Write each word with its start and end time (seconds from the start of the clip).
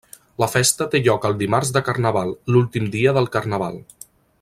La 0.43 0.47
festa 0.53 0.87
té 0.93 1.01
lloc 1.07 1.27
el 1.29 1.37
dimarts 1.43 1.73
de 1.77 1.85
Carnaval, 1.91 2.35
l'últim 2.55 2.91
dia 2.97 3.15
del 3.19 3.33
carnaval. 3.37 3.83